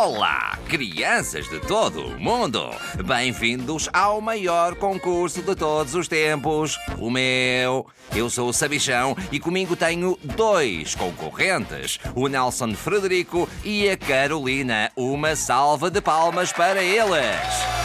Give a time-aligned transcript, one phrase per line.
[0.00, 2.70] Olá, crianças de todo o mundo!
[3.04, 7.84] Bem-vindos ao maior concurso de todos os tempos, o meu.
[8.14, 14.92] Eu sou o Sabichão e comigo tenho dois concorrentes, o Nelson Frederico e a Carolina.
[14.94, 17.77] Uma salva de palmas para eles!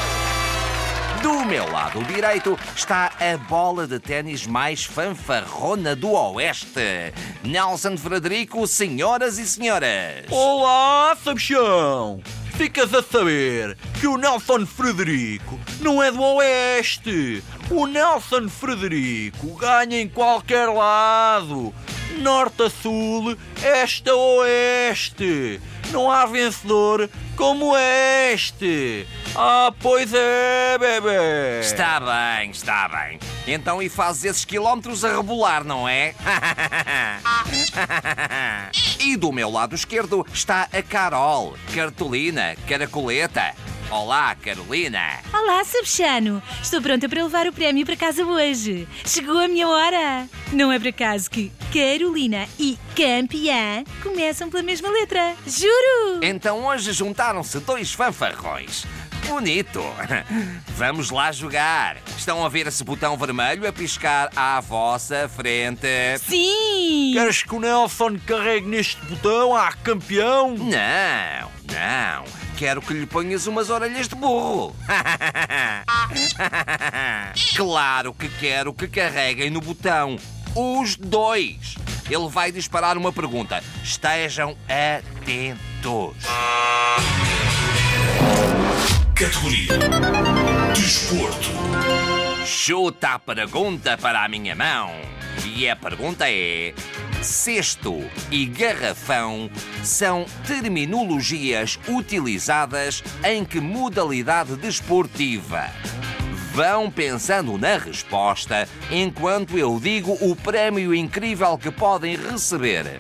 [1.24, 7.14] Do meu lado direito está a bola de ténis mais fanfarrona do Oeste.
[7.42, 10.26] Nelson Frederico, senhoras e senhores.
[10.30, 12.22] Olá, Sabichão!
[12.58, 17.42] Ficas a saber que o Nelson Frederico não é do Oeste.
[17.72, 21.74] O Nelson Frederico ganha em qualquer lado.
[22.20, 25.62] Norte a sul, este a oeste.
[25.92, 29.08] Não há vencedor como este.
[29.36, 31.62] Ah, pois é, bebê.
[31.62, 33.20] Está bem, está bem.
[33.48, 36.14] Então e fazes esses quilómetros a rebolar, não é?
[39.00, 43.54] e do meu lado esquerdo está a Carol, cartolina, caracoleta.
[43.92, 45.20] Olá, Carolina.
[45.32, 46.42] Olá, Sabichano!
[46.62, 48.88] Estou pronta para levar o prémio para casa hoje.
[49.06, 50.28] Chegou a minha hora!
[50.52, 55.36] Não é por acaso que Carolina e campeã começam pela mesma letra.
[55.46, 56.20] Juro!
[56.24, 58.86] Então hoje juntaram-se dois fanfarrões.
[59.28, 59.82] Bonito!
[60.76, 61.98] Vamos lá jogar.
[62.18, 65.88] Estão a ver esse botão vermelho a piscar à vossa frente?
[66.28, 67.12] Sim!
[67.14, 69.56] Queres que o Nelson carregue neste botão?
[69.56, 70.56] Ah, campeão!
[70.58, 72.26] Não, não.
[72.58, 74.76] Quero que lhe ponhas umas orelhas de burro.
[77.56, 80.18] claro que quero que carreguem no botão.
[80.56, 81.76] Os dois.
[82.10, 83.62] Ele vai disparar uma pergunta.
[83.84, 86.16] Estejam atentos.
[89.16, 89.78] Categoria
[90.76, 91.50] Desporto.
[92.46, 94.92] Chuta a pergunta para a minha mão.
[95.46, 96.74] E a pergunta é:
[97.24, 99.50] cesto e garrafão
[99.84, 105.70] são terminologias utilizadas em que modalidade desportiva?
[106.52, 113.00] Vão pensando na resposta enquanto eu digo o prémio incrível que podem receber.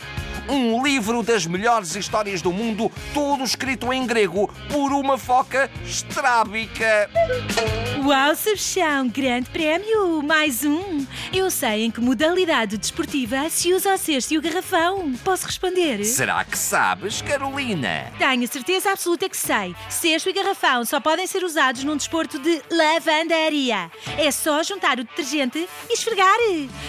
[0.49, 7.09] Um livro das melhores histórias do mundo, todo escrito em grego por uma foca estrábica.
[8.05, 9.07] Uau, Sabichão!
[9.07, 10.21] Grande prémio!
[10.21, 11.05] Mais um!
[11.33, 15.13] Eu sei em que modalidade desportiva se usa o cesto e o garrafão.
[15.23, 16.03] Posso responder?
[16.03, 18.11] Será que sabes, Carolina?
[18.17, 19.73] Tenho certeza absoluta que sei.
[19.89, 23.89] Cesto e garrafão só podem ser usados num desporto de lavandaria.
[24.17, 26.33] É só juntar o detergente e esfregar.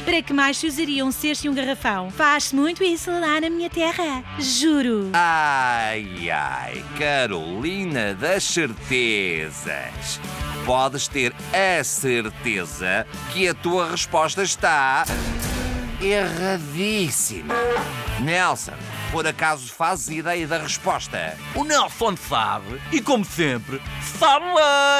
[0.04, 2.10] Para que mais se usaria um cesto e um garrafão?
[2.10, 4.24] Faz-se muito isso lá na minha terra.
[4.40, 5.10] Juro.
[5.12, 10.18] Ai, ai, Carolina das certezas.
[10.64, 15.04] Podes ter a certeza que a tua resposta está
[16.00, 17.54] erradíssima.
[18.20, 18.72] Nelson,
[19.12, 21.36] por acaso fazes ideia da resposta?
[21.54, 23.80] O Nelson sabe, e como sempre,
[24.18, 24.46] sabe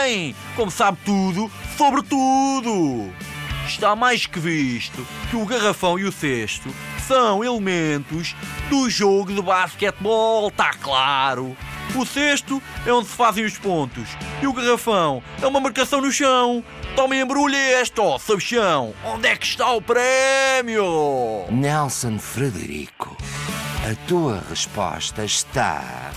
[0.03, 0.37] bem!
[0.55, 3.11] Como sabe tudo sobre tudo!
[3.67, 6.69] Está mais que visto que o garrafão e o cesto
[7.09, 8.37] são elementos
[8.69, 11.57] do jogo de basquetebol, está claro!
[11.95, 14.09] O cesto é onde se fazem os pontos
[14.43, 16.63] e o garrafão é uma marcação no chão.
[16.97, 18.93] Toma embrulha este, ó, sabichão!
[19.05, 21.47] Onde é que está o prémio?
[21.51, 23.17] Nelson Frederico,
[23.89, 26.11] a tua resposta está.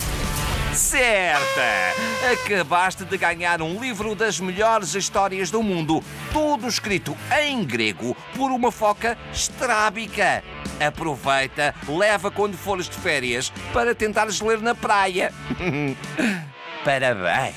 [0.78, 1.92] Certa!
[2.32, 8.52] Acabaste de ganhar um livro das melhores histórias do mundo, todo escrito em grego por
[8.52, 10.44] uma foca estrábica.
[10.78, 15.34] Aproveita, leva quando fores de férias para tentares ler na praia.
[16.84, 17.56] Parabéns!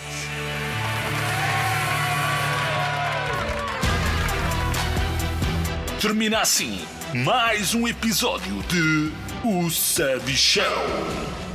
[6.02, 6.84] Termina assim
[7.14, 9.12] mais um episódio de
[9.44, 11.51] O Sabichão.